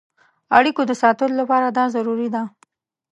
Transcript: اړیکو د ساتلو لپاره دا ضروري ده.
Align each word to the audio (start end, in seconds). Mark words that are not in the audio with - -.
اړیکو 0.57 0.81
د 0.87 0.91
ساتلو 1.01 1.33
لپاره 1.41 1.67
دا 1.77 1.85
ضروري 1.95 2.27
ده. 2.35 2.43